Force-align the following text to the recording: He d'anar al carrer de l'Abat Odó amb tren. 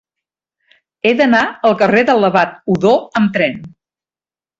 He 1.03 1.11
d'anar 1.19 1.41
al 1.69 1.75
carrer 1.81 2.01
de 2.07 2.15
l'Abat 2.21 2.55
Odó 2.77 2.95
amb 3.21 3.37
tren. 3.37 3.61